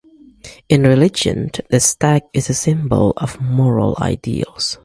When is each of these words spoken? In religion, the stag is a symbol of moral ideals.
In 0.67 0.81
religion, 0.81 1.51
the 1.69 1.79
stag 1.79 2.23
is 2.33 2.49
a 2.49 2.55
symbol 2.55 3.13
of 3.17 3.39
moral 3.39 3.95
ideals. 4.01 4.79